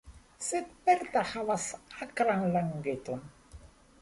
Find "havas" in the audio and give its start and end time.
1.33-1.67